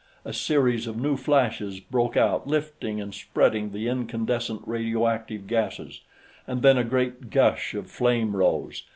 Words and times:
A 0.25 0.33
series 0.33 0.87
of 0.87 0.97
new 0.99 1.15
flashes 1.15 1.79
broke 1.79 2.17
out, 2.17 2.47
lifting 2.47 2.99
and 2.99 3.13
spreading 3.13 3.69
the 3.69 3.87
incandescent 3.87 4.63
radioactive 4.65 5.45
gasses, 5.45 6.01
and 6.47 6.63
then 6.63 6.79
a 6.79 6.83
great 6.83 7.29
gush 7.29 7.75
of 7.75 7.85
flame 7.91 8.35
rose. 8.35 8.81